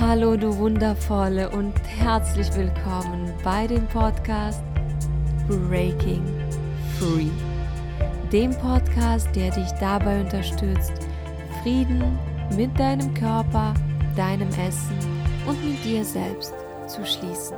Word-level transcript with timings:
Hallo 0.00 0.36
du 0.36 0.58
wundervolle 0.58 1.48
und 1.50 1.72
herzlich 1.86 2.52
willkommen 2.56 3.32
bei 3.44 3.68
dem 3.68 3.86
Podcast 3.86 4.64
Breaking 5.46 6.24
Free. 6.98 7.30
Dem 8.32 8.50
Podcast, 8.58 9.28
der 9.36 9.52
dich 9.52 9.70
dabei 9.78 10.20
unterstützt, 10.20 10.94
Frieden 11.62 12.18
mit 12.56 12.76
deinem 12.76 13.14
Körper, 13.14 13.72
deinem 14.16 14.48
Essen 14.48 14.98
und 15.46 15.64
mit 15.64 15.84
dir 15.84 16.04
selbst 16.04 16.54
zu 16.88 17.06
schließen. 17.06 17.56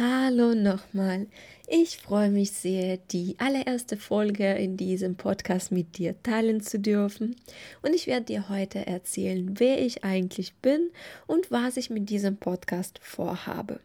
Hallo 0.00 0.54
nochmal. 0.54 1.26
Ich 1.66 1.98
freue 1.98 2.30
mich 2.30 2.52
sehr, 2.52 2.98
die 2.98 3.34
allererste 3.38 3.96
Folge 3.96 4.52
in 4.52 4.76
diesem 4.76 5.16
Podcast 5.16 5.72
mit 5.72 5.98
dir 5.98 6.22
teilen 6.22 6.60
zu 6.60 6.78
dürfen. 6.78 7.34
Und 7.82 7.96
ich 7.96 8.06
werde 8.06 8.26
dir 8.26 8.48
heute 8.48 8.86
erzählen, 8.86 9.58
wer 9.58 9.84
ich 9.84 10.04
eigentlich 10.04 10.54
bin 10.54 10.90
und 11.26 11.50
was 11.50 11.76
ich 11.76 11.90
mit 11.90 12.10
diesem 12.10 12.36
Podcast 12.36 13.00
vorhabe. 13.02 13.80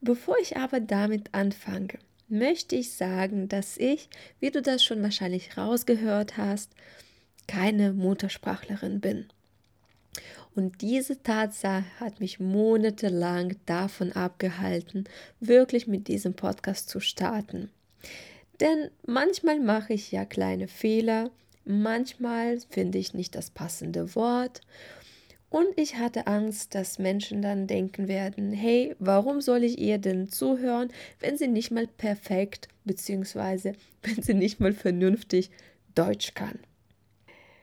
Bevor 0.00 0.36
ich 0.40 0.56
aber 0.56 0.78
damit 0.78 1.34
anfange, 1.34 1.98
möchte 2.28 2.76
ich 2.76 2.92
sagen, 2.92 3.48
dass 3.48 3.78
ich, 3.78 4.08
wie 4.38 4.52
du 4.52 4.62
das 4.62 4.84
schon 4.84 5.02
wahrscheinlich 5.02 5.56
rausgehört 5.56 6.36
hast, 6.36 6.70
keine 7.48 7.94
Muttersprachlerin 7.94 9.00
bin. 9.00 9.26
Und 10.54 10.82
diese 10.82 11.22
Tatsache 11.22 11.84
hat 11.98 12.20
mich 12.20 12.40
monatelang 12.40 13.56
davon 13.66 14.12
abgehalten, 14.12 15.04
wirklich 15.38 15.86
mit 15.86 16.08
diesem 16.08 16.34
Podcast 16.34 16.88
zu 16.88 17.00
starten. 17.00 17.70
Denn 18.60 18.90
manchmal 19.06 19.60
mache 19.60 19.94
ich 19.94 20.10
ja 20.12 20.24
kleine 20.24 20.68
Fehler, 20.68 21.30
manchmal 21.64 22.58
finde 22.68 22.98
ich 22.98 23.14
nicht 23.14 23.34
das 23.34 23.50
passende 23.50 24.14
Wort 24.14 24.60
und 25.50 25.66
ich 25.76 25.96
hatte 25.96 26.28
Angst, 26.28 26.76
dass 26.76 27.00
Menschen 27.00 27.42
dann 27.42 27.66
denken 27.66 28.06
werden, 28.06 28.52
hey, 28.52 28.94
warum 29.00 29.40
soll 29.40 29.64
ich 29.64 29.78
ihr 29.78 29.98
denn 29.98 30.28
zuhören, 30.28 30.92
wenn 31.18 31.36
sie 31.36 31.48
nicht 31.48 31.72
mal 31.72 31.88
perfekt 31.88 32.68
bzw. 32.84 33.74
wenn 34.02 34.22
sie 34.22 34.34
nicht 34.34 34.60
mal 34.60 34.72
vernünftig 34.72 35.50
Deutsch 35.96 36.34
kann. 36.34 36.60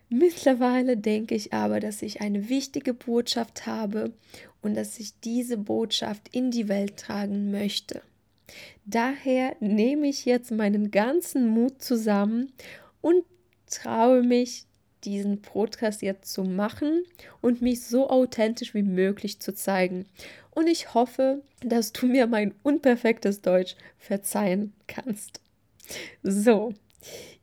Mittlerweile 0.10 0.96
denke 0.96 1.36
ich 1.36 1.54
aber, 1.54 1.80
dass 1.80 2.02
ich 2.02 2.22
eine 2.22 2.50
wichtige 2.50 2.94
Botschaft 2.94 3.66
habe 3.66 4.14
und 4.62 4.76
dass 4.76 5.00
ich 5.00 5.20
diese 5.20 5.58
Botschaft 5.58 6.30
in 6.32 6.52
die 6.52 6.70
Welt 6.70 6.98
tragen 6.98 7.52
möchte. 7.52 8.02
Daher 8.86 9.56
nehme 9.60 10.08
ich 10.08 10.24
jetzt 10.26 10.52
meinen 10.52 10.92
ganzen 10.92 11.50
Mut 11.50 11.82
zusammen 11.82 12.54
und 13.02 13.26
traue 13.70 14.24
mich, 14.24 14.64
diesen 15.04 15.42
Podcast 15.42 16.02
jetzt 16.02 16.34
zu 16.34 16.44
machen 16.44 17.04
und 17.42 17.62
mich 17.62 17.84
so 17.84 18.10
authentisch 18.10 18.74
wie 18.74 18.84
möglich 18.84 19.40
zu 19.40 19.54
zeigen. 19.54 20.06
Und 20.52 20.68
ich 20.68 20.94
hoffe, 20.94 21.44
dass 21.62 21.94
du 21.94 22.08
mir 22.08 22.28
mein 22.28 22.54
unperfektes 22.64 23.42
Deutsch 23.42 23.76
verzeihen 24.00 24.74
kannst. 24.88 25.40
So, 26.24 26.74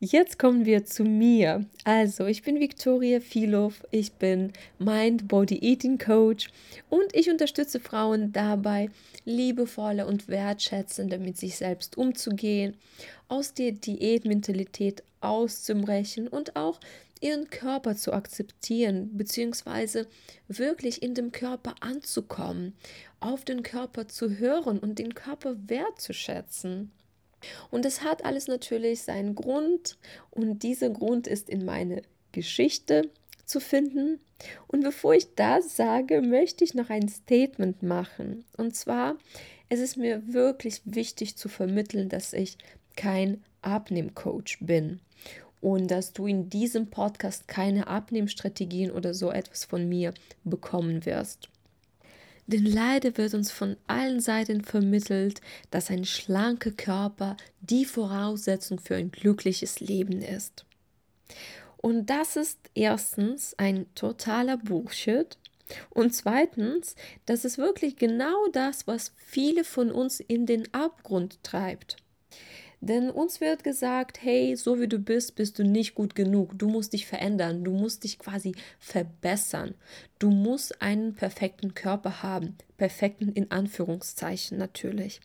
Jetzt 0.00 0.38
kommen 0.38 0.66
wir 0.66 0.84
zu 0.84 1.05
mir. 1.05 1.64
Also, 1.84 2.27
ich 2.27 2.42
bin 2.42 2.60
Victoria 2.60 3.20
Filov, 3.20 3.84
ich 3.91 4.12
bin 4.12 4.52
Mind 4.78 5.28
Body 5.28 5.58
Eating 5.62 5.98
Coach 5.98 6.48
und 6.91 7.14
ich 7.14 7.30
unterstütze 7.30 7.80
Frauen 7.80 8.33
dabei, 8.33 8.91
liebevoller 9.24 10.06
und 10.06 10.28
wertschätzender 10.28 11.19
mit 11.19 11.38
sich 11.38 11.56
selbst 11.56 11.96
umzugehen, 11.96 12.77
aus 13.28 13.55
der 13.55 13.72
Diätmentalität 13.72 15.02
auszubrechen 15.20 16.28
und 16.28 16.56
auch 16.56 16.80
ihren 17.20 17.48
Körper 17.48 17.96
zu 17.96 18.12
akzeptieren, 18.12 19.16
beziehungsweise 19.16 20.06
wirklich 20.48 21.02
in 21.02 21.14
dem 21.14 21.33
Körper 21.33 21.74
anzukommen, 21.80 22.74
auf 23.20 23.45
den 23.45 23.62
Körper 23.62 24.08
zu 24.08 24.36
hören 24.36 24.79
und 24.79 24.98
den 24.98 25.14
Körper 25.14 25.56
wertzuschätzen. 25.67 26.92
Und 27.70 27.84
es 27.84 28.02
hat 28.02 28.24
alles 28.24 28.48
natürlich 28.48 29.02
seinen 29.02 29.34
Grund 29.34 29.98
und 30.30 30.62
dieser 30.62 30.90
Grund 30.90 31.27
ist 31.27 31.48
in 31.48 31.64
meine 31.64 32.02
Geschichte 32.32 33.10
zu 33.44 33.60
finden. 33.60 34.20
Und 34.66 34.82
bevor 34.82 35.14
ich 35.14 35.34
das 35.34 35.77
sage, 35.77 36.22
möchte 36.22 36.64
ich 36.64 36.74
noch 36.74 36.90
ein 36.90 37.08
Statement 37.08 37.82
machen. 37.82 38.44
Und 38.56 38.74
zwar, 38.74 39.16
es 39.68 39.80
ist 39.80 39.96
mir 39.96 40.22
wirklich 40.32 40.80
wichtig 40.84 41.36
zu 41.36 41.48
vermitteln, 41.48 42.08
dass 42.08 42.32
ich 42.32 42.58
kein 42.96 43.42
Abnehmcoach 43.62 44.58
bin 44.61 45.00
und 45.61 45.90
dass 45.90 46.12
du 46.12 46.26
in 46.26 46.50
diesem 46.50 46.88
Podcast 46.90 47.48
keine 47.48 47.86
Abnehmstrategien 47.86 48.90
oder 48.90 49.14
so 49.14 49.30
etwas 49.30 49.64
von 49.64 49.88
mir 49.88 50.12
bekommen 50.44 51.06
wirst. 51.06 51.48
Denn 52.46 52.64
leider 52.64 53.16
wird 53.16 53.34
uns 53.34 53.50
von 53.50 53.77
allen 53.86 54.20
Seiten 54.20 54.62
vermittelt, 54.62 55.40
dass 55.70 55.90
ein 55.90 56.05
schlanker 56.05 56.72
Körper 56.72 57.36
die 57.60 57.84
Voraussetzung 57.84 58.78
für 58.78 58.96
ein 58.96 59.10
glückliches 59.10 59.80
Leben 59.80 60.20
ist. 60.20 60.66
Und 61.78 62.10
das 62.10 62.36
ist 62.36 62.58
erstens 62.74 63.55
ein 63.58 63.86
totaler 63.94 64.56
Bullshit. 64.56 65.38
Und 65.90 66.14
zweitens, 66.14 66.94
das 67.27 67.44
ist 67.44 67.58
wirklich 67.58 67.96
genau 67.96 68.48
das, 68.52 68.86
was 68.86 69.12
viele 69.16 69.64
von 69.64 69.90
uns 69.90 70.20
in 70.20 70.46
den 70.46 70.72
Abgrund 70.74 71.42
treibt. 71.42 71.96
Denn 72.84 73.08
uns 73.08 73.40
wird 73.40 73.64
gesagt, 73.64 74.22
hey, 74.22 74.56
so 74.56 74.78
wie 74.78 74.89
du 74.89 74.98
bist, 74.98 75.36
bist 75.36 75.58
du 75.58 75.64
nicht 75.64 75.95
gut 75.95 76.14
genug. 76.14 76.58
Du 76.58 76.68
musst 76.68 76.92
dich 76.92 77.06
verändern. 77.06 77.64
Du 77.64 77.72
musst 77.72 78.05
dich 78.05 78.18
quasi 78.18 78.55
verbessern. 78.78 79.74
Du 80.18 80.28
musst 80.28 80.83
einen 80.83 81.14
perfekten 81.14 81.73
Körper 81.73 82.23
haben. 82.23 82.56
Perfekten 82.77 83.33
in 83.33 83.50
Anführungszeichen 83.50 84.58
natürlich. 84.58 85.23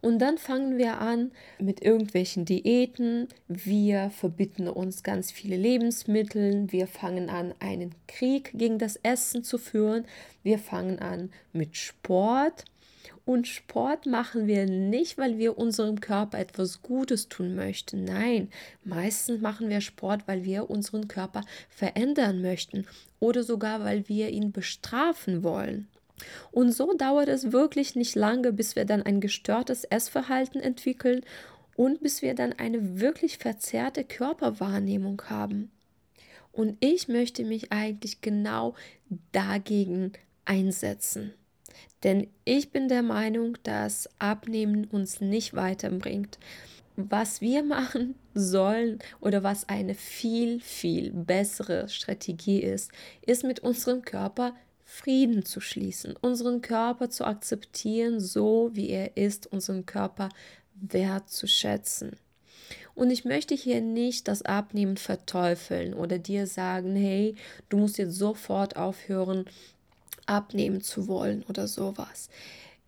Und 0.00 0.20
dann 0.20 0.38
fangen 0.38 0.78
wir 0.78 0.98
an 1.02 1.32
mit 1.58 1.82
irgendwelchen 1.82 2.46
Diäten. 2.46 3.28
Wir 3.46 4.08
verbieten 4.08 4.66
uns 4.66 5.02
ganz 5.02 5.30
viele 5.30 5.58
Lebensmittel. 5.58 6.72
Wir 6.72 6.86
fangen 6.86 7.28
an, 7.28 7.54
einen 7.60 7.94
Krieg 8.08 8.52
gegen 8.54 8.78
das 8.78 8.96
Essen 8.96 9.44
zu 9.44 9.58
führen. 9.58 10.06
Wir 10.42 10.58
fangen 10.58 10.98
an 10.98 11.30
mit 11.52 11.76
Sport. 11.76 12.64
Und 13.30 13.46
Sport 13.46 14.06
machen 14.06 14.48
wir 14.48 14.66
nicht, 14.66 15.16
weil 15.16 15.38
wir 15.38 15.56
unserem 15.56 16.00
Körper 16.00 16.36
etwas 16.40 16.82
Gutes 16.82 17.28
tun 17.28 17.54
möchten. 17.54 18.02
Nein, 18.02 18.48
meistens 18.82 19.40
machen 19.40 19.68
wir 19.68 19.80
Sport, 19.80 20.26
weil 20.26 20.42
wir 20.42 20.68
unseren 20.68 21.06
Körper 21.06 21.42
verändern 21.68 22.42
möchten 22.42 22.88
oder 23.20 23.44
sogar, 23.44 23.84
weil 23.84 24.08
wir 24.08 24.30
ihn 24.30 24.50
bestrafen 24.50 25.44
wollen. 25.44 25.86
Und 26.50 26.72
so 26.72 26.92
dauert 26.94 27.28
es 27.28 27.52
wirklich 27.52 27.94
nicht 27.94 28.16
lange, 28.16 28.52
bis 28.52 28.74
wir 28.74 28.84
dann 28.84 29.02
ein 29.02 29.20
gestörtes 29.20 29.84
Essverhalten 29.84 30.60
entwickeln 30.60 31.20
und 31.76 32.02
bis 32.02 32.22
wir 32.22 32.34
dann 32.34 32.52
eine 32.52 32.98
wirklich 32.98 33.38
verzerrte 33.38 34.02
Körperwahrnehmung 34.02 35.22
haben. 35.28 35.70
Und 36.50 36.78
ich 36.80 37.06
möchte 37.06 37.44
mich 37.44 37.70
eigentlich 37.70 38.22
genau 38.22 38.74
dagegen 39.30 40.14
einsetzen. 40.44 41.32
Denn 42.02 42.28
ich 42.44 42.70
bin 42.70 42.88
der 42.88 43.02
Meinung, 43.02 43.56
dass 43.62 44.08
Abnehmen 44.18 44.84
uns 44.86 45.20
nicht 45.20 45.54
weiterbringt. 45.54 46.38
Was 46.96 47.40
wir 47.40 47.62
machen 47.64 48.14
sollen 48.34 48.98
oder 49.20 49.42
was 49.42 49.68
eine 49.68 49.94
viel, 49.94 50.60
viel 50.60 51.10
bessere 51.12 51.88
Strategie 51.88 52.60
ist, 52.60 52.90
ist 53.26 53.44
mit 53.44 53.60
unserem 53.60 54.02
Körper 54.02 54.54
Frieden 54.84 55.44
zu 55.44 55.60
schließen, 55.60 56.16
unseren 56.20 56.62
Körper 56.62 57.10
zu 57.10 57.24
akzeptieren, 57.24 58.18
so 58.18 58.70
wie 58.72 58.90
er 58.90 59.16
ist, 59.16 59.46
unseren 59.46 59.86
Körper 59.86 60.30
wertzuschätzen. 60.74 62.16
Und 62.94 63.10
ich 63.10 63.24
möchte 63.24 63.54
hier 63.54 63.80
nicht 63.80 64.26
das 64.26 64.42
Abnehmen 64.42 64.96
verteufeln 64.96 65.94
oder 65.94 66.18
dir 66.18 66.46
sagen, 66.46 66.96
hey, 66.96 67.36
du 67.68 67.78
musst 67.78 67.98
jetzt 67.98 68.16
sofort 68.16 68.76
aufhören, 68.76 69.44
abnehmen 70.26 70.80
zu 70.80 71.08
wollen 71.08 71.44
oder 71.48 71.68
sowas. 71.68 72.28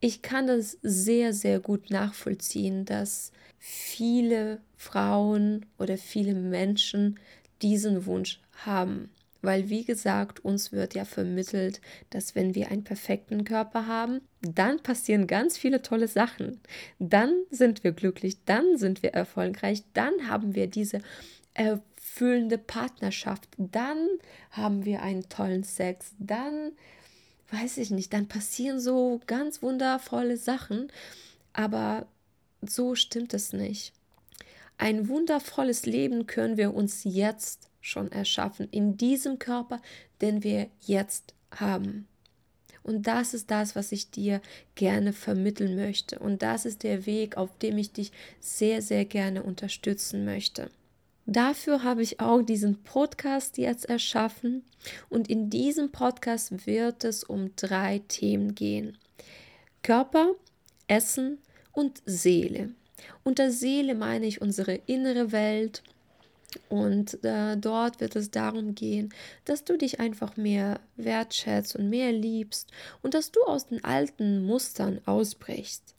Ich 0.00 0.22
kann 0.22 0.46
das 0.46 0.78
sehr, 0.82 1.32
sehr 1.32 1.60
gut 1.60 1.90
nachvollziehen, 1.90 2.84
dass 2.84 3.32
viele 3.58 4.60
Frauen 4.76 5.66
oder 5.78 5.96
viele 5.96 6.34
Menschen 6.34 7.20
diesen 7.62 8.06
Wunsch 8.06 8.40
haben. 8.64 9.10
Weil, 9.42 9.68
wie 9.68 9.84
gesagt, 9.84 10.44
uns 10.44 10.70
wird 10.70 10.94
ja 10.94 11.04
vermittelt, 11.04 11.80
dass 12.10 12.36
wenn 12.36 12.54
wir 12.54 12.70
einen 12.70 12.84
perfekten 12.84 13.44
Körper 13.44 13.86
haben, 13.88 14.20
dann 14.40 14.80
passieren 14.80 15.26
ganz 15.26 15.58
viele 15.58 15.82
tolle 15.82 16.06
Sachen. 16.06 16.60
Dann 17.00 17.32
sind 17.50 17.82
wir 17.82 17.90
glücklich, 17.92 18.38
dann 18.44 18.78
sind 18.78 19.02
wir 19.02 19.14
erfolgreich, 19.14 19.82
dann 19.94 20.28
haben 20.28 20.54
wir 20.54 20.68
diese 20.68 21.00
erfüllende 21.54 22.56
Partnerschaft, 22.56 23.48
dann 23.58 24.08
haben 24.52 24.84
wir 24.84 25.02
einen 25.02 25.28
tollen 25.28 25.64
Sex, 25.64 26.14
dann 26.18 26.72
weiß 27.52 27.78
ich 27.78 27.90
nicht, 27.90 28.12
dann 28.12 28.26
passieren 28.28 28.80
so 28.80 29.20
ganz 29.26 29.62
wundervolle 29.62 30.36
Sachen, 30.36 30.90
aber 31.52 32.06
so 32.62 32.94
stimmt 32.94 33.34
es 33.34 33.52
nicht. 33.52 33.92
ein 34.78 35.08
wundervolles 35.08 35.86
Leben 35.86 36.26
können 36.26 36.56
wir 36.56 36.74
uns 36.74 37.04
jetzt 37.04 37.68
schon 37.80 38.10
erschaffen, 38.10 38.68
in 38.70 38.96
diesem 38.96 39.38
Körper, 39.38 39.80
den 40.20 40.42
wir 40.42 40.68
jetzt 40.80 41.34
haben. 41.52 42.08
Und 42.82 43.06
das 43.06 43.32
ist 43.32 43.50
das, 43.50 43.76
was 43.76 43.92
ich 43.92 44.10
dir 44.10 44.40
gerne 44.74 45.12
vermitteln 45.12 45.76
möchte. 45.76 46.18
Und 46.18 46.42
das 46.42 46.64
ist 46.64 46.82
der 46.82 47.06
Weg, 47.06 47.36
auf 47.36 47.56
dem 47.58 47.78
ich 47.78 47.92
dich 47.92 48.10
sehr, 48.40 48.82
sehr 48.82 49.04
gerne 49.04 49.44
unterstützen 49.44 50.24
möchte. 50.24 50.68
Dafür 51.26 51.82
habe 51.84 52.02
ich 52.02 52.20
auch 52.20 52.42
diesen 52.42 52.82
Podcast 52.82 53.58
jetzt 53.58 53.88
erschaffen. 53.88 54.64
Und 55.08 55.28
in 55.28 55.50
diesem 55.50 55.92
Podcast 55.92 56.66
wird 56.66 57.04
es 57.04 57.22
um 57.22 57.54
drei 57.56 58.00
Themen 58.08 58.54
gehen. 58.54 58.98
Körper, 59.82 60.32
Essen 60.88 61.38
und 61.72 62.02
Seele. 62.04 62.70
Unter 63.24 63.50
Seele 63.50 63.94
meine 63.94 64.26
ich 64.26 64.40
unsere 64.40 64.74
innere 64.86 65.32
Welt, 65.32 65.82
und 66.68 67.22
äh, 67.24 67.56
dort 67.56 68.00
wird 68.00 68.16
es 68.16 68.30
darum 68.30 68.74
gehen, 68.74 69.12
dass 69.44 69.64
du 69.64 69.76
dich 69.76 70.00
einfach 70.00 70.36
mehr 70.36 70.80
wertschätzt 70.96 71.76
und 71.76 71.88
mehr 71.88 72.12
liebst 72.12 72.70
und 73.02 73.14
dass 73.14 73.30
du 73.30 73.42
aus 73.44 73.68
den 73.68 73.82
alten 73.84 74.44
Mustern 74.44 75.00
ausbrichst. 75.06 75.94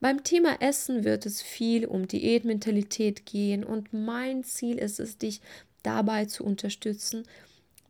Beim 0.00 0.24
Thema 0.24 0.56
Essen 0.60 1.04
wird 1.04 1.26
es 1.26 1.42
viel 1.42 1.84
um 1.84 2.08
Diätmentalität 2.08 3.26
gehen 3.26 3.64
und 3.64 3.92
mein 3.92 4.44
Ziel 4.44 4.78
ist 4.78 4.98
es, 4.98 5.18
dich 5.18 5.42
dabei 5.82 6.24
zu 6.24 6.42
unterstützen, 6.44 7.24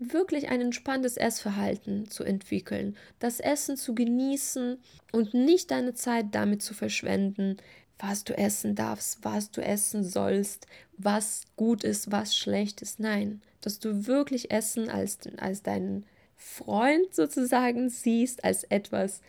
wirklich 0.01 0.49
ein 0.49 0.61
entspanntes 0.61 1.17
Essverhalten 1.17 2.11
zu 2.11 2.25
entwickeln, 2.25 2.97
das 3.21 3.39
Essen 3.39 3.77
zu 3.77 3.95
genießen 3.95 4.79
und 5.13 5.35
nicht 5.35 5.71
deine 5.71 5.95
Zeit 5.95 6.27
damit 6.33 6.63
zu 6.63 6.75
verschwenden, 6.75 7.59
was 7.99 8.25
du 8.25 8.37
essen 8.37 8.75
darfst, 8.75 9.19
was 9.23 9.51
du 9.51 9.61
essen 9.61 10.03
sollst, 10.03 10.67
was 10.97 11.43
gut 11.57 11.85
ist, 11.85 12.11
was 12.11 12.35
schlecht 12.35 12.83
ist. 12.83 12.99
Nein, 12.99 13.43
dass 13.61 13.79
du 13.79 14.07
wirklich 14.07 14.51
Essen 14.51 14.89
als, 14.89 15.19
als 15.37 15.63
deinen 15.63 16.07
Freund 16.35 17.15
sozusagen 17.15 17.91
siehst, 17.91 18.43
als 18.43 18.65
etwas, 18.65 19.21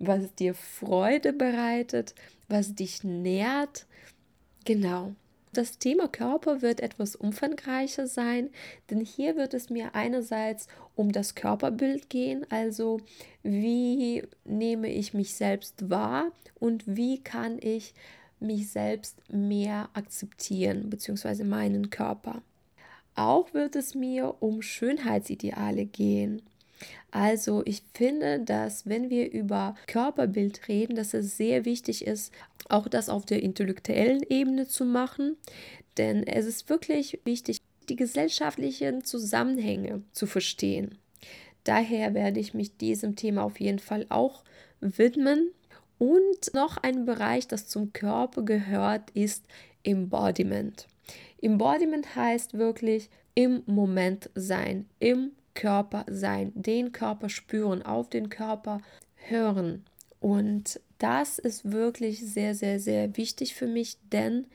was 0.00 0.34
dir 0.34 0.54
Freude 0.54 1.32
bereitet, 1.32 2.14
was 2.48 2.74
dich 2.74 3.04
nährt. 3.04 3.86
Genau. 4.64 5.14
Das 5.52 5.78
Thema 5.78 6.06
Körper 6.06 6.62
wird 6.62 6.80
etwas 6.80 7.16
umfangreicher 7.16 8.06
sein, 8.06 8.50
denn 8.88 9.00
hier 9.00 9.34
wird 9.34 9.52
es 9.52 9.68
mir 9.68 9.96
einerseits 9.96 10.68
um 10.94 11.10
das 11.10 11.34
Körperbild 11.34 12.08
gehen, 12.08 12.46
also 12.50 13.00
wie 13.42 14.22
nehme 14.44 14.88
ich 14.92 15.12
mich 15.12 15.34
selbst 15.34 15.90
wahr 15.90 16.30
und 16.60 16.84
wie 16.86 17.18
kann 17.18 17.58
ich 17.60 17.94
mich 18.38 18.70
selbst 18.70 19.18
mehr 19.28 19.90
akzeptieren, 19.92 20.88
beziehungsweise 20.88 21.44
meinen 21.44 21.90
Körper. 21.90 22.42
Auch 23.16 23.52
wird 23.52 23.74
es 23.74 23.96
mir 23.96 24.36
um 24.40 24.62
Schönheitsideale 24.62 25.84
gehen. 25.84 26.42
Also 27.10 27.62
ich 27.64 27.82
finde, 27.94 28.40
dass 28.40 28.86
wenn 28.86 29.10
wir 29.10 29.32
über 29.32 29.74
Körperbild 29.86 30.68
reden, 30.68 30.96
dass 30.96 31.14
es 31.14 31.36
sehr 31.36 31.64
wichtig 31.64 32.06
ist, 32.06 32.32
auch 32.68 32.88
das 32.88 33.08
auf 33.08 33.26
der 33.26 33.42
intellektuellen 33.42 34.22
Ebene 34.28 34.66
zu 34.66 34.84
machen, 34.84 35.36
denn 35.98 36.26
es 36.26 36.46
ist 36.46 36.68
wirklich 36.68 37.20
wichtig, 37.24 37.60
die 37.88 37.96
gesellschaftlichen 37.96 39.04
Zusammenhänge 39.04 40.02
zu 40.12 40.26
verstehen. 40.26 40.96
Daher 41.64 42.14
werde 42.14 42.40
ich 42.40 42.54
mich 42.54 42.76
diesem 42.76 43.16
Thema 43.16 43.42
auf 43.42 43.60
jeden 43.60 43.80
Fall 43.80 44.06
auch 44.08 44.44
widmen. 44.80 45.50
Und 45.98 46.54
noch 46.54 46.78
ein 46.78 47.04
Bereich, 47.04 47.46
das 47.46 47.68
zum 47.68 47.92
Körper 47.92 48.42
gehört, 48.42 49.10
ist 49.10 49.44
Embodiment. 49.82 50.86
Embodiment 51.42 52.16
heißt 52.16 52.54
wirklich 52.54 53.10
im 53.34 53.62
Moment 53.66 54.30
sein, 54.34 54.86
im 54.98 55.32
Körper 55.54 56.04
sein, 56.08 56.52
den 56.54 56.92
Körper 56.92 57.28
spüren, 57.28 57.82
auf 57.82 58.08
den 58.08 58.28
Körper 58.28 58.80
hören. 59.14 59.84
Und 60.20 60.80
das 60.98 61.38
ist 61.38 61.72
wirklich 61.72 62.20
sehr, 62.20 62.54
sehr, 62.54 62.78
sehr 62.78 63.16
wichtig 63.16 63.54
für 63.54 63.66
mich, 63.66 63.96
denn 64.12 64.46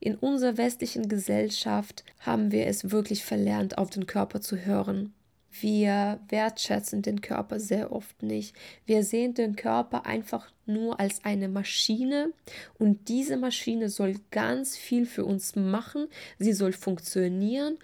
in 0.00 0.16
unserer 0.16 0.58
westlichen 0.58 1.08
Gesellschaft 1.08 2.04
haben 2.20 2.52
wir 2.52 2.66
es 2.66 2.90
wirklich 2.90 3.24
verlernt, 3.24 3.78
auf 3.78 3.88
den 3.88 4.06
Körper 4.06 4.42
zu 4.42 4.58
hören. 4.58 5.14
Wir 5.60 6.20
wertschätzen 6.28 7.00
den 7.00 7.20
Körper 7.20 7.60
sehr 7.60 7.92
oft 7.92 8.22
nicht. 8.22 8.56
Wir 8.86 9.04
sehen 9.04 9.34
den 9.34 9.54
Körper 9.54 10.04
einfach 10.04 10.50
nur 10.66 10.98
als 10.98 11.24
eine 11.24 11.48
Maschine 11.48 12.32
und 12.78 13.08
diese 13.08 13.36
Maschine 13.36 13.88
soll 13.88 14.16
ganz 14.32 14.76
viel 14.76 15.06
für 15.06 15.24
uns 15.24 15.54
machen. 15.54 16.08
Sie 16.38 16.52
soll 16.52 16.72
funktionieren. 16.72 17.78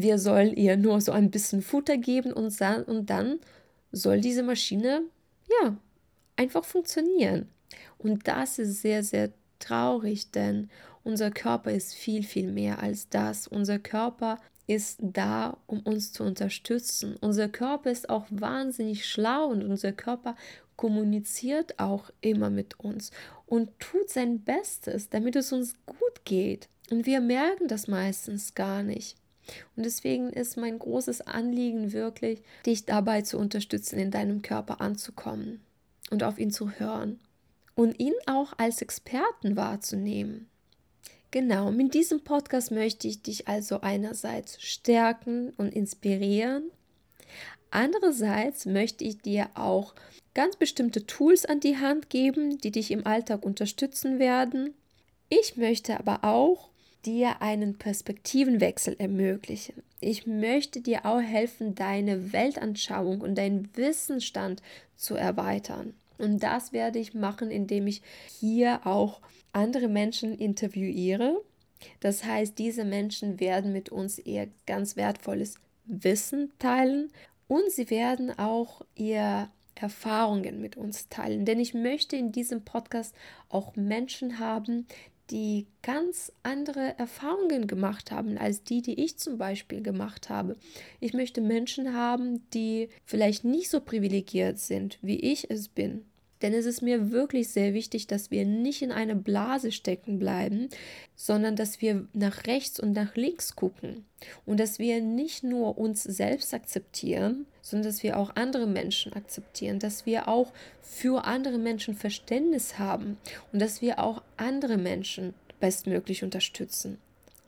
Wir 0.00 0.20
sollen 0.20 0.54
ihr 0.54 0.76
nur 0.76 1.00
so 1.00 1.10
ein 1.10 1.32
bisschen 1.32 1.60
Futter 1.60 1.96
geben 1.96 2.32
und, 2.32 2.56
und 2.86 3.10
dann 3.10 3.40
soll 3.90 4.20
diese 4.20 4.44
Maschine 4.44 5.02
ja 5.50 5.76
einfach 6.36 6.64
funktionieren. 6.64 7.48
Und 7.98 8.28
das 8.28 8.60
ist 8.60 8.80
sehr, 8.80 9.02
sehr 9.02 9.32
traurig, 9.58 10.30
denn 10.30 10.70
unser 11.02 11.32
Körper 11.32 11.72
ist 11.72 11.94
viel, 11.94 12.22
viel 12.22 12.52
mehr 12.52 12.80
als 12.80 13.08
das. 13.08 13.48
Unser 13.48 13.80
Körper 13.80 14.38
ist 14.68 15.00
da, 15.02 15.58
um 15.66 15.80
uns 15.80 16.12
zu 16.12 16.22
unterstützen. 16.22 17.16
Unser 17.20 17.48
Körper 17.48 17.90
ist 17.90 18.08
auch 18.08 18.26
wahnsinnig 18.30 19.04
schlau 19.04 19.48
und 19.48 19.64
unser 19.64 19.90
Körper 19.90 20.36
kommuniziert 20.76 21.80
auch 21.80 22.10
immer 22.20 22.50
mit 22.50 22.78
uns 22.78 23.10
und 23.46 23.76
tut 23.80 24.10
sein 24.10 24.44
Bestes, 24.44 25.08
damit 25.08 25.34
es 25.34 25.52
uns 25.52 25.74
gut 25.86 26.24
geht. 26.24 26.68
Und 26.88 27.04
wir 27.04 27.20
merken 27.20 27.66
das 27.66 27.88
meistens 27.88 28.54
gar 28.54 28.84
nicht. 28.84 29.16
Und 29.76 29.84
deswegen 29.86 30.30
ist 30.30 30.56
mein 30.56 30.78
großes 30.78 31.22
Anliegen 31.22 31.92
wirklich, 31.92 32.42
dich 32.66 32.84
dabei 32.84 33.22
zu 33.22 33.38
unterstützen, 33.38 33.98
in 33.98 34.10
deinem 34.10 34.42
Körper 34.42 34.80
anzukommen 34.80 35.60
und 36.10 36.22
auf 36.22 36.38
ihn 36.38 36.50
zu 36.50 36.70
hören 36.72 37.18
und 37.74 37.98
ihn 38.00 38.14
auch 38.26 38.54
als 38.58 38.82
Experten 38.82 39.56
wahrzunehmen. 39.56 40.48
Genau, 41.30 41.70
mit 41.70 41.92
diesem 41.92 42.24
Podcast 42.24 42.70
möchte 42.70 43.06
ich 43.06 43.22
dich 43.22 43.48
also 43.48 43.82
einerseits 43.82 44.62
stärken 44.62 45.50
und 45.58 45.74
inspirieren. 45.74 46.70
Andererseits 47.70 48.64
möchte 48.64 49.04
ich 49.04 49.18
dir 49.18 49.50
auch 49.54 49.94
ganz 50.32 50.56
bestimmte 50.56 51.06
Tools 51.06 51.44
an 51.44 51.60
die 51.60 51.76
Hand 51.76 52.08
geben, 52.08 52.58
die 52.58 52.70
dich 52.70 52.90
im 52.90 53.06
Alltag 53.06 53.44
unterstützen 53.44 54.18
werden. 54.18 54.74
Ich 55.28 55.56
möchte 55.56 55.98
aber 55.98 56.24
auch 56.24 56.70
dir 57.04 57.42
einen 57.42 57.78
Perspektivenwechsel 57.78 58.96
ermöglichen. 58.98 59.82
Ich 60.00 60.26
möchte 60.26 60.80
dir 60.80 61.06
auch 61.06 61.20
helfen, 61.20 61.74
deine 61.74 62.32
Weltanschauung 62.32 63.20
und 63.20 63.36
deinen 63.36 63.68
Wissensstand 63.76 64.62
zu 64.96 65.14
erweitern. 65.14 65.94
Und 66.18 66.42
das 66.42 66.72
werde 66.72 66.98
ich 66.98 67.14
machen, 67.14 67.50
indem 67.50 67.86
ich 67.86 68.02
hier 68.40 68.86
auch 68.86 69.20
andere 69.52 69.88
Menschen 69.88 70.36
interviewiere. 70.36 71.40
Das 72.00 72.24
heißt, 72.24 72.58
diese 72.58 72.84
Menschen 72.84 73.40
werden 73.40 73.72
mit 73.72 73.88
uns 73.88 74.18
ihr 74.18 74.48
ganz 74.66 74.96
wertvolles 74.96 75.58
Wissen 75.84 76.52
teilen 76.58 77.10
und 77.46 77.70
sie 77.70 77.88
werden 77.90 78.36
auch 78.38 78.82
ihr 78.94 79.48
Erfahrungen 79.74 80.60
mit 80.60 80.76
uns 80.76 81.08
teilen. 81.08 81.44
Denn 81.44 81.60
ich 81.60 81.72
möchte 81.72 82.16
in 82.16 82.32
diesem 82.32 82.64
Podcast 82.64 83.14
auch 83.48 83.76
Menschen 83.76 84.38
haben, 84.38 84.86
die 85.30 85.66
ganz 85.82 86.32
andere 86.42 86.98
Erfahrungen 86.98 87.66
gemacht 87.66 88.10
haben 88.10 88.38
als 88.38 88.62
die, 88.62 88.82
die 88.82 89.02
ich 89.04 89.18
zum 89.18 89.38
Beispiel 89.38 89.82
gemacht 89.82 90.30
habe. 90.30 90.56
Ich 91.00 91.12
möchte 91.12 91.40
Menschen 91.40 91.94
haben, 91.94 92.48
die 92.50 92.88
vielleicht 93.04 93.44
nicht 93.44 93.70
so 93.70 93.80
privilegiert 93.80 94.58
sind, 94.58 94.98
wie 95.02 95.20
ich 95.20 95.50
es 95.50 95.68
bin. 95.68 96.04
Denn 96.42 96.54
es 96.54 96.66
ist 96.66 96.82
mir 96.82 97.10
wirklich 97.10 97.48
sehr 97.48 97.74
wichtig, 97.74 98.06
dass 98.06 98.30
wir 98.30 98.44
nicht 98.44 98.82
in 98.82 98.92
eine 98.92 99.16
Blase 99.16 99.72
stecken 99.72 100.18
bleiben, 100.18 100.68
sondern 101.16 101.56
dass 101.56 101.80
wir 101.80 102.06
nach 102.12 102.46
rechts 102.46 102.78
und 102.78 102.92
nach 102.92 103.16
links 103.16 103.56
gucken. 103.56 104.04
Und 104.46 104.60
dass 104.60 104.78
wir 104.78 105.00
nicht 105.00 105.42
nur 105.42 105.78
uns 105.78 106.04
selbst 106.04 106.54
akzeptieren, 106.54 107.46
sondern 107.68 107.90
dass 107.90 108.02
wir 108.02 108.18
auch 108.18 108.30
andere 108.34 108.66
Menschen 108.66 109.12
akzeptieren, 109.12 109.78
dass 109.78 110.06
wir 110.06 110.28
auch 110.28 110.52
für 110.80 111.24
andere 111.24 111.58
Menschen 111.58 111.94
Verständnis 111.94 112.78
haben 112.78 113.18
und 113.52 113.60
dass 113.60 113.82
wir 113.82 113.98
auch 113.98 114.22
andere 114.36 114.76
Menschen 114.76 115.34
bestmöglich 115.60 116.24
unterstützen. 116.24 116.98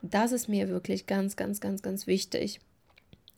Das 0.01 0.31
ist 0.31 0.47
mir 0.47 0.69
wirklich 0.69 1.05
ganz, 1.05 1.35
ganz, 1.35 1.61
ganz, 1.61 1.81
ganz 1.81 2.07
wichtig. 2.07 2.59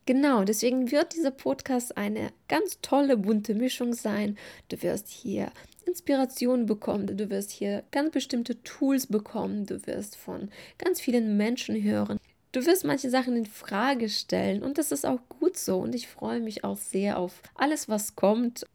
Genau, 0.06 0.44
deswegen 0.44 0.92
wird 0.92 1.14
dieser 1.14 1.32
Podcast 1.32 1.96
eine 1.96 2.32
ganz 2.50 2.80
tolle 2.82 3.16
bunte 3.16 3.56
Mischung 3.56 3.94
sein. 3.94 4.38
Du 4.68 4.82
wirst 4.82 5.08
hier 5.08 5.52
Inspiration 5.86 6.66
bekommen, 6.66 7.18
du 7.18 7.30
wirst 7.30 7.52
hier 7.52 7.84
ganz 7.92 8.12
bestimmte 8.12 8.62
Tools 8.64 9.08
bekommen, 9.08 9.66
du 9.66 9.86
wirst 9.88 10.18
von 10.18 10.50
ganz 10.78 11.00
vielen 11.00 11.38
Menschen 11.38 11.82
hören. 11.82 12.20
Du 12.54 12.64
wirst 12.68 12.86
manche 12.86 13.10
Sachen 13.10 13.36
in 13.36 13.48
Frage 13.48 14.10
stellen 14.10 14.62
und 14.62 14.78
das 14.78 14.92
ist 14.92 15.08
auch 15.08 15.20
gut 15.28 15.58
so 15.58 15.80
und 15.80 15.96
ich 15.96 16.08
freue 16.08 16.40
mich 16.40 16.64
auch 16.64 16.78
sehr 16.78 17.18
auf 17.18 17.42
alles, 17.56 17.90
was 17.90 18.16
kommt. 18.16 18.68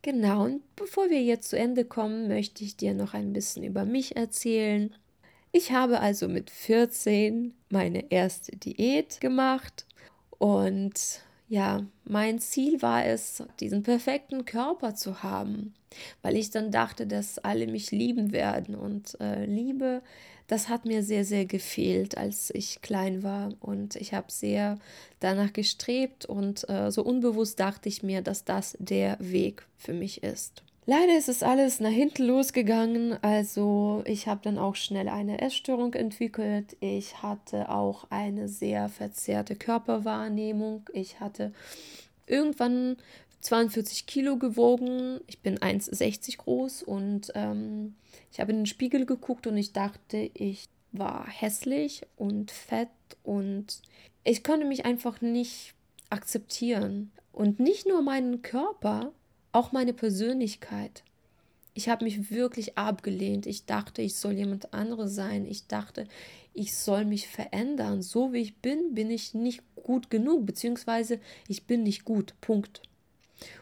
Genau, 0.00 0.46
und 0.46 0.62
bevor 0.76 1.10
wir 1.10 1.22
jetzt 1.22 1.50
zu 1.50 1.58
Ende 1.58 1.84
kommen, 1.84 2.26
möchte 2.26 2.64
ich 2.64 2.76
dir 2.76 2.94
noch 2.94 3.12
ein 3.12 3.34
bisschen 3.34 3.64
über 3.64 3.84
mich 3.84 4.16
erzählen. 4.16 4.94
Ich 5.52 5.72
habe 5.72 6.00
also 6.00 6.26
mit 6.26 6.48
14 6.48 7.54
meine 7.68 8.10
erste 8.10 8.56
Diät 8.56 9.20
gemacht 9.20 9.84
und 10.38 11.20
ja, 11.52 11.84
mein 12.04 12.38
Ziel 12.38 12.80
war 12.80 13.04
es, 13.04 13.42
diesen 13.60 13.82
perfekten 13.82 14.46
Körper 14.46 14.94
zu 14.94 15.22
haben, 15.22 15.74
weil 16.22 16.34
ich 16.38 16.48
dann 16.48 16.70
dachte, 16.70 17.06
dass 17.06 17.38
alle 17.38 17.66
mich 17.66 17.90
lieben 17.90 18.32
werden. 18.32 18.74
Und 18.74 19.20
äh, 19.20 19.44
Liebe, 19.44 20.00
das 20.46 20.70
hat 20.70 20.86
mir 20.86 21.02
sehr, 21.02 21.26
sehr 21.26 21.44
gefehlt, 21.44 22.16
als 22.16 22.48
ich 22.54 22.80
klein 22.80 23.22
war. 23.22 23.52
Und 23.60 23.96
ich 23.96 24.14
habe 24.14 24.32
sehr 24.32 24.78
danach 25.20 25.52
gestrebt 25.52 26.24
und 26.24 26.66
äh, 26.70 26.90
so 26.90 27.04
unbewusst 27.04 27.60
dachte 27.60 27.86
ich 27.90 28.02
mir, 28.02 28.22
dass 28.22 28.46
das 28.46 28.74
der 28.78 29.18
Weg 29.20 29.66
für 29.76 29.92
mich 29.92 30.22
ist. 30.22 30.62
Leider 30.84 31.16
ist 31.16 31.28
es 31.28 31.44
alles 31.44 31.78
nach 31.78 31.90
hinten 31.90 32.24
losgegangen. 32.24 33.16
Also 33.22 34.02
ich 34.04 34.26
habe 34.26 34.40
dann 34.42 34.58
auch 34.58 34.74
schnell 34.74 35.08
eine 35.08 35.40
Essstörung 35.40 35.94
entwickelt. 35.94 36.76
Ich 36.80 37.22
hatte 37.22 37.68
auch 37.68 38.06
eine 38.10 38.48
sehr 38.48 38.88
verzerrte 38.88 39.54
Körperwahrnehmung. 39.54 40.82
Ich 40.92 41.20
hatte 41.20 41.52
irgendwann 42.26 42.96
42 43.42 44.06
Kilo 44.06 44.38
gewogen. 44.38 45.20
Ich 45.28 45.38
bin 45.38 45.58
1,60 45.58 46.38
groß 46.38 46.82
und 46.82 47.30
ähm, 47.36 47.94
ich 48.32 48.40
habe 48.40 48.50
in 48.50 48.58
den 48.58 48.66
Spiegel 48.66 49.06
geguckt 49.06 49.46
und 49.46 49.56
ich 49.56 49.72
dachte, 49.72 50.30
ich 50.34 50.68
war 50.90 51.28
hässlich 51.28 52.02
und 52.16 52.50
fett 52.50 52.88
und 53.22 53.82
ich 54.24 54.42
konnte 54.42 54.66
mich 54.66 54.84
einfach 54.84 55.20
nicht 55.20 55.74
akzeptieren. 56.10 57.12
Und 57.32 57.60
nicht 57.60 57.86
nur 57.86 58.02
meinen 58.02 58.42
Körper, 58.42 59.12
auch 59.52 59.72
meine 59.72 59.92
Persönlichkeit. 59.92 61.02
Ich 61.74 61.88
habe 61.88 62.04
mich 62.04 62.30
wirklich 62.30 62.76
abgelehnt. 62.76 63.46
Ich 63.46 63.64
dachte, 63.64 64.02
ich 64.02 64.16
soll 64.16 64.32
jemand 64.32 64.74
anderes 64.74 65.14
sein. 65.14 65.46
Ich 65.46 65.66
dachte, 65.66 66.06
ich 66.52 66.76
soll 66.76 67.04
mich 67.04 67.28
verändern. 67.28 68.02
So 68.02 68.32
wie 68.32 68.40
ich 68.40 68.56
bin, 68.56 68.94
bin 68.94 69.10
ich 69.10 69.34
nicht 69.34 69.62
gut 69.74 70.10
genug, 70.10 70.44
beziehungsweise 70.44 71.18
ich 71.48 71.64
bin 71.66 71.82
nicht 71.82 72.04
gut. 72.04 72.34
Punkt. 72.40 72.82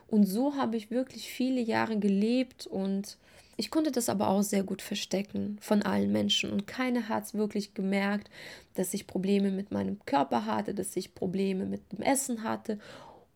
Und 0.09 0.25
so 0.25 0.57
habe 0.57 0.77
ich 0.77 0.91
wirklich 0.91 1.31
viele 1.31 1.61
Jahre 1.61 1.99
gelebt 1.99 2.67
und 2.67 3.17
ich 3.57 3.71
konnte 3.71 3.93
das 3.93 4.09
aber 4.09 4.29
auch 4.29 4.43
sehr 4.43 4.63
gut 4.63 4.83
verstecken 4.83 5.59
von 5.61 5.83
allen 5.83 6.11
Menschen 6.11 6.51
und 6.51 6.67
keiner 6.67 7.09
hat 7.09 7.25
es 7.25 7.35
wirklich 7.35 7.75
gemerkt, 7.75 8.31
dass 8.75 8.95
ich 8.95 9.07
Probleme 9.07 9.51
mit 9.51 9.71
meinem 9.71 9.99
Körper 10.07 10.47
hatte, 10.47 10.75
dass 10.75 10.97
ich 10.97 11.15
Probleme 11.15 11.67
mit 11.67 11.93
dem 11.93 12.01
Essen 12.01 12.43
hatte 12.43 12.79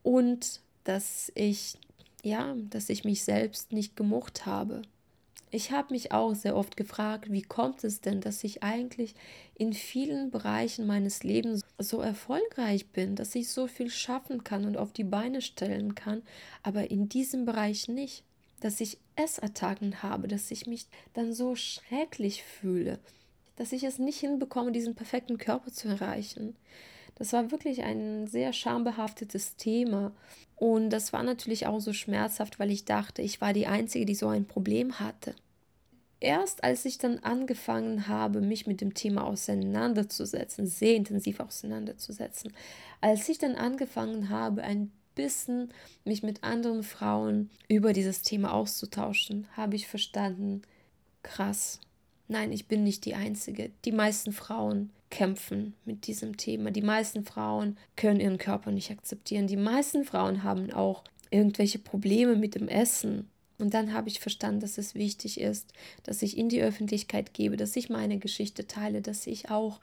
und 0.03 0.61
dass 0.85 1.31
ich 1.35 1.77
ja, 2.25 2.57
dass 2.71 2.89
ich 2.89 3.05
mich 3.05 3.23
selbst 3.23 3.73
nicht 3.73 3.97
gemocht 3.97 4.47
habe. 4.47 4.83
Ich 5.51 5.71
habe 5.71 5.93
mich 5.93 6.11
auch 6.11 6.35
sehr 6.35 6.57
oft 6.57 6.77
gefragt, 6.77 7.31
wie 7.31 7.43
kommt 7.43 7.85
es 7.85 8.01
denn, 8.01 8.21
dass 8.21 8.43
ich 8.43 8.65
eigentlich 8.65 9.15
in 9.55 9.73
vielen 9.73 10.33
Bereichen 10.33 10.85
meines 10.85 11.23
Lebens 11.23 11.61
so 11.79 12.01
erfolgreich 12.01 12.89
bin, 12.89 13.15
dass 13.15 13.37
ich 13.37 13.49
so 13.51 13.69
viel 13.69 13.89
schaffen 13.89 14.43
kann 14.43 14.65
und 14.65 14.77
auf 14.77 14.93
die 14.93 15.05
Beine 15.05 15.43
stellen 15.43 15.95
kann, 15.95 16.23
aber 16.65 16.91
in 16.91 17.09
diesem 17.09 17.45
Bereich 17.45 17.87
nicht, 17.87 18.25
dass 18.61 18.81
ich 18.81 18.99
Essattacken 19.15 20.03
habe, 20.03 20.27
dass 20.27 20.51
ich 20.51 20.67
mich 20.67 20.87
dann 21.13 21.33
so 21.33 21.55
schrecklich 21.55 22.43
fühle, 22.43 22.99
dass 23.55 23.71
ich 23.71 23.85
es 23.85 24.01
nicht 24.01 24.19
hinbekomme, 24.19 24.73
diesen 24.73 24.97
perfekten 24.97 25.39
Körper 25.39 25.71
zu 25.71 25.87
erreichen. 25.87 26.57
Das 27.17 27.33
war 27.33 27.51
wirklich 27.51 27.83
ein 27.83 28.27
sehr 28.27 28.53
schambehaftetes 28.53 29.57
Thema. 29.57 30.13
Und 30.57 30.91
das 30.91 31.13
war 31.13 31.23
natürlich 31.23 31.67
auch 31.67 31.81
so 31.81 31.93
schmerzhaft, 31.93 32.59
weil 32.59 32.71
ich 32.71 32.85
dachte, 32.85 33.23
ich 33.23 33.41
war 33.41 33.53
die 33.53 33.67
Einzige, 33.67 34.05
die 34.05 34.15
so 34.15 34.29
ein 34.29 34.47
Problem 34.47 34.99
hatte. 35.01 35.35
Erst 36.21 36.65
als 36.65 36.85
ich 36.85 36.99
dann 36.99 37.19
angefangen 37.19 38.09
habe, 38.09 38.41
mich 38.41 38.67
mit 38.67 38.81
dem 38.81 38.95
Thema 38.95 39.25
auseinanderzusetzen, 39.25 40.67
sehr 40.67 40.97
intensiv 40.97 41.41
auseinanderzusetzen, 41.41 42.53
als 43.01 43.29
ich 43.29 43.39
dann 43.39 43.57
angefangen 43.57 44.31
habe, 44.31 44.63
ein 44.63 44.91
bisschen 45.15 45.71
mich 46.05 46.23
mit 46.23 46.43
anderen 46.43 46.83
Frauen 46.83 47.51
über 47.69 47.93
dieses 47.93 48.23
Thema 48.23 48.55
auszutauschen, 48.55 49.47
habe 49.57 49.77
ich 49.77 49.87
verstanden, 49.87 50.63
krass, 51.23 51.81
nein, 52.29 52.53
ich 52.53 52.69
bin 52.69 52.85
nicht 52.85 53.05
die 53.05 53.15
Einzige. 53.15 53.71
Die 53.85 53.93
meisten 53.93 54.33
Frauen 54.33 54.91
kämpfen 55.11 55.75
mit 55.85 56.07
diesem 56.07 56.37
Thema. 56.37 56.71
Die 56.71 56.83
meisten 56.83 57.25
Frauen 57.25 57.77
können 57.97 58.21
ihren 58.21 58.39
Körper 58.39 58.71
nicht 58.71 58.91
akzeptieren. 58.91 59.47
Die 59.47 59.57
meisten 59.57 60.05
Frauen 60.05 60.43
haben 60.43 60.73
auch 60.73 61.05
irgendwelche 61.31 61.79
Probleme 61.79 62.37
mit 62.37 62.55
dem 62.55 62.69
Essen. 62.69 63.29
Und 63.59 63.75
dann 63.75 63.93
habe 63.93 64.09
ich 64.09 64.21
verstanden, 64.21 64.61
dass 64.61 64.79
es 64.79 64.95
wichtig 64.95 65.41
ist, 65.41 65.73
dass 66.03 66.23
ich 66.23 66.37
in 66.37 66.49
die 66.49 66.63
Öffentlichkeit 66.63 67.35
gebe, 67.35 67.57
dass 67.57 67.77
ich 67.77 67.89
meine 67.89 68.19
Geschichte 68.19 68.67
teile, 68.67 69.01
dass 69.01 69.27
ich 69.27 69.51
auch, 69.51 69.81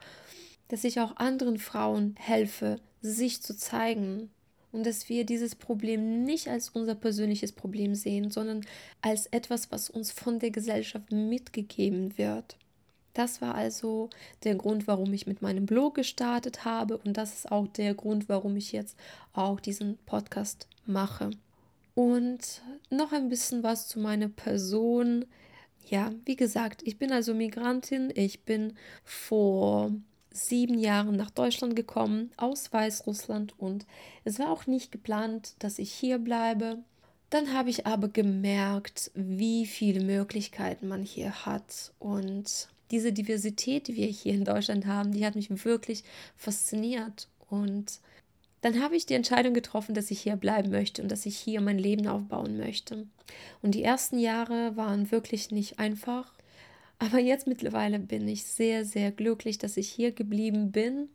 dass 0.68 0.84
ich 0.84 1.00
auch 1.00 1.16
anderen 1.16 1.58
Frauen 1.58 2.14
helfe, 2.18 2.76
sich 3.00 3.42
zu 3.42 3.56
zeigen. 3.56 4.30
Und 4.72 4.86
dass 4.86 5.10
wir 5.10 5.26
dieses 5.26 5.54
Problem 5.54 6.24
nicht 6.24 6.48
als 6.48 6.70
unser 6.70 6.94
persönliches 6.94 7.52
Problem 7.52 7.94
sehen, 7.94 8.30
sondern 8.30 8.62
als 9.02 9.26
etwas, 9.26 9.70
was 9.70 9.90
uns 9.90 10.10
von 10.12 10.38
der 10.38 10.50
Gesellschaft 10.50 11.12
mitgegeben 11.12 12.16
wird. 12.16 12.56
Das 13.14 13.42
war 13.42 13.54
also 13.54 14.08
der 14.44 14.54
Grund, 14.54 14.86
warum 14.86 15.12
ich 15.12 15.26
mit 15.26 15.42
meinem 15.42 15.66
Blog 15.66 15.96
gestartet 15.96 16.64
habe 16.64 16.96
und 16.98 17.16
das 17.16 17.34
ist 17.34 17.52
auch 17.52 17.68
der 17.68 17.94
Grund, 17.94 18.28
warum 18.28 18.56
ich 18.56 18.72
jetzt 18.72 18.96
auch 19.34 19.60
diesen 19.60 19.98
Podcast 20.06 20.66
mache. 20.86 21.30
Und 21.94 22.62
noch 22.90 23.12
ein 23.12 23.28
bisschen 23.28 23.62
was 23.62 23.86
zu 23.86 24.00
meiner 24.00 24.28
Person. 24.28 25.26
Ja, 25.88 26.12
wie 26.24 26.36
gesagt, 26.36 26.82
ich 26.84 26.98
bin 26.98 27.12
also 27.12 27.34
Migrantin. 27.34 28.10
Ich 28.14 28.44
bin 28.44 28.74
vor 29.04 29.92
sieben 30.30 30.78
Jahren 30.78 31.16
nach 31.16 31.30
Deutschland 31.30 31.76
gekommen 31.76 32.30
aus 32.38 32.72
Weißrussland 32.72 33.58
und 33.58 33.84
es 34.24 34.38
war 34.38 34.50
auch 34.50 34.66
nicht 34.66 34.90
geplant, 34.90 35.54
dass 35.58 35.78
ich 35.78 35.92
hier 35.92 36.18
bleibe. 36.18 36.78
Dann 37.28 37.52
habe 37.52 37.70
ich 37.70 37.86
aber 37.86 38.08
gemerkt, 38.08 39.10
wie 39.14 39.66
viele 39.66 40.04
Möglichkeiten 40.04 40.88
man 40.88 41.02
hier 41.02 41.46
hat 41.46 41.92
und 41.98 42.68
diese 42.92 43.12
Diversität, 43.12 43.88
die 43.88 43.96
wir 43.96 44.06
hier 44.06 44.34
in 44.34 44.44
Deutschland 44.44 44.86
haben, 44.86 45.12
die 45.12 45.26
hat 45.26 45.34
mich 45.34 45.64
wirklich 45.64 46.04
fasziniert. 46.36 47.28
Und 47.48 48.00
dann 48.60 48.80
habe 48.80 48.94
ich 48.94 49.06
die 49.06 49.14
Entscheidung 49.14 49.54
getroffen, 49.54 49.94
dass 49.94 50.10
ich 50.10 50.20
hier 50.20 50.36
bleiben 50.36 50.70
möchte 50.70 51.02
und 51.02 51.10
dass 51.10 51.26
ich 51.26 51.36
hier 51.36 51.60
mein 51.60 51.78
Leben 51.78 52.06
aufbauen 52.06 52.58
möchte. 52.58 53.06
Und 53.62 53.74
die 53.74 53.82
ersten 53.82 54.18
Jahre 54.18 54.76
waren 54.76 55.10
wirklich 55.10 55.50
nicht 55.50 55.78
einfach. 55.80 56.32
Aber 56.98 57.18
jetzt 57.18 57.48
mittlerweile 57.48 57.98
bin 57.98 58.28
ich 58.28 58.44
sehr, 58.44 58.84
sehr 58.84 59.10
glücklich, 59.10 59.58
dass 59.58 59.76
ich 59.76 59.88
hier 59.88 60.12
geblieben 60.12 60.70
bin, 60.70 61.08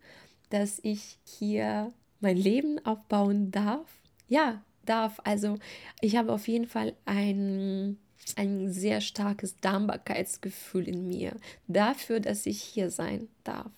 dass 0.50 0.80
ich 0.82 1.18
hier 1.24 1.92
mein 2.20 2.36
Leben 2.36 2.84
aufbauen 2.84 3.50
darf. 3.50 3.88
Ja, 4.28 4.62
darf. 4.84 5.20
Also 5.24 5.58
ich 6.00 6.16
habe 6.16 6.32
auf 6.32 6.48
jeden 6.48 6.66
Fall 6.66 6.94
ein 7.04 7.98
ein 8.36 8.70
sehr 8.70 9.00
starkes 9.00 9.56
Dankbarkeitsgefühl 9.60 10.88
in 10.88 11.08
mir 11.08 11.36
dafür, 11.66 12.20
dass 12.20 12.46
ich 12.46 12.60
hier 12.60 12.90
sein 12.90 13.28
darf. 13.44 13.70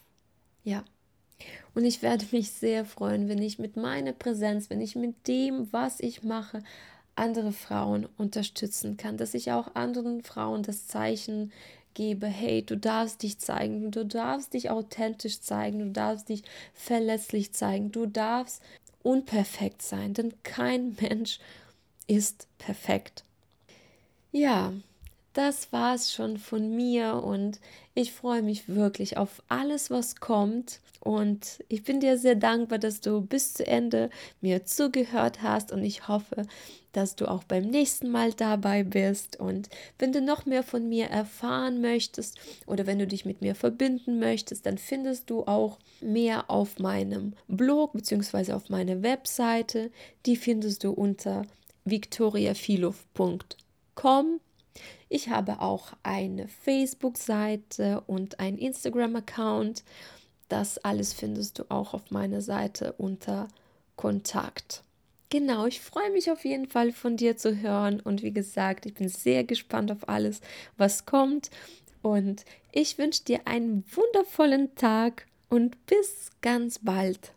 Ja. 0.65 0.85
Und 1.75 1.85
ich 1.85 2.03
werde 2.03 2.27
mich 2.33 2.51
sehr 2.51 2.85
freuen, 2.85 3.29
wenn 3.29 3.41
ich 3.41 3.59
mit 3.59 3.77
meiner 3.77 4.13
Präsenz, 4.13 4.71
wenn 4.71 4.81
ich 4.81 4.97
mit 4.97 5.29
dem, 5.29 5.73
was 5.73 6.01
ich 6.01 6.23
mache, 6.23 6.63
andere 7.15 7.53
Frauen 7.53 8.07
unterstützen 8.17 8.97
kann, 8.97 9.17
dass 9.17 9.35
ich 9.35 9.53
auch 9.53 9.75
anderen 9.75 10.23
Frauen 10.23 10.63
das 10.63 10.87
Zeichen 10.87 11.53
gebe, 11.95 12.27
hey, 12.27 12.65
du 12.65 12.77
darfst 12.77 13.23
dich 13.23 13.39
zeigen, 13.39 13.91
du 13.91 14.07
darfst 14.07 14.55
dich 14.55 14.71
authentisch 14.71 15.41
zeigen, 15.41 15.81
du 15.81 15.91
darfst 15.91 16.29
dich 16.29 16.43
verletzlich 16.73 17.53
zeigen, 17.53 17.93
du 17.93 18.07
darfst 18.07 18.63
unperfekt 19.03 19.83
sein, 19.83 20.15
denn 20.15 20.33
kein 20.43 20.97
Mensch 21.01 21.41
ist 22.07 22.49
perfekt. 22.59 23.25
Ja, 24.33 24.73
das 25.33 25.73
war 25.73 25.95
es 25.95 26.13
schon 26.13 26.39
von 26.39 26.75
mir 26.75 27.23
und 27.23 27.61
ich 27.95 28.13
freue 28.13 28.43
mich 28.43 28.69
wirklich 28.69 29.17
auf 29.17 29.43
alles, 29.49 29.91
was 29.91 30.17
kommt. 30.17 30.81
Und 31.01 31.65
ich 31.69 31.83
bin 31.83 32.01
dir 32.01 32.19
sehr 32.19 32.35
dankbar, 32.35 32.79
dass 32.79 33.01
du 33.01 33.23
bis 33.23 33.55
zu 33.55 33.67
Ende 33.67 34.11
mir 34.41 34.65
zugehört 34.65 35.43
hast 35.43 35.73
und 35.73 35.83
ich 35.85 36.09
hoffe, 36.09 36.47
dass 36.93 37.17
du 37.17 37.27
auch 37.29 37.45
beim 37.45 37.65
nächsten 37.65 38.11
Mal 38.11 38.33
dabei 38.33 38.83
bist. 38.85 39.39
Und 39.39 39.69
wenn 39.99 40.13
du 40.13 40.21
noch 40.21 40.47
mehr 40.47 40.63
von 40.63 40.89
mir 40.89 41.07
erfahren 41.07 41.81
möchtest 41.81 42.39
oder 42.67 42.87
wenn 42.87 42.99
du 42.99 43.07
dich 43.07 43.25
mit 43.25 43.41
mir 43.41 43.55
verbinden 43.55 44.19
möchtest, 44.19 44.67
dann 44.67 44.79
findest 44.79 45.31
du 45.31 45.45
auch 45.45 45.79
mehr 46.01 46.51
auf 46.51 46.79
meinem 46.79 47.35
Blog 47.49 47.93
bzw. 47.95 48.53
auf 48.53 48.69
meiner 48.69 49.03
Webseite. 49.03 49.91
Die 50.27 50.37
findest 50.37 50.85
du 50.85 50.91
unter 50.93 51.47
victoriafilov.com 51.85 53.39
www.mama-mama.com. 54.01 54.41
Ich 55.09 55.29
habe 55.29 55.61
auch 55.61 55.93
eine 56.03 56.47
Facebook-Seite 56.49 58.03
und 58.07 58.39
einen 58.39 58.59
Instagram-Account. 58.59 59.83
Das 60.49 60.79
alles 60.79 61.13
findest 61.13 61.59
du 61.59 61.65
auch 61.69 61.95
auf 61.95 62.11
meiner 62.11 62.41
Seite 62.41 62.95
unter 62.99 63.49
Kontakt. 63.97 64.85
Genau, 65.29 65.67
ich 65.67 65.81
freue 65.81 66.11
mich 66.11 66.31
auf 66.31 66.45
jeden 66.45 66.67
Fall 66.67 66.93
von 66.93 67.17
dir 67.17 67.37
zu 67.37 67.61
hören 67.61 68.01
und 68.01 68.23
wie 68.23 68.33
gesagt, 68.33 68.87
ich 68.87 68.95
bin 68.95 69.09
sehr 69.09 69.45
gespannt 69.45 69.93
auf 69.93 70.09
alles, 70.09 70.41
was 70.77 71.07
kommt. 71.07 71.51
Und 72.03 72.45
ich 72.73 72.99
wünsche 72.99 73.25
dir 73.25 73.41
einen 73.47 73.85
wundervollen 73.95 74.75
Tag 74.75 75.27
und 75.49 75.87
bis 75.87 76.31
ganz 76.41 76.81
bald. 76.81 77.33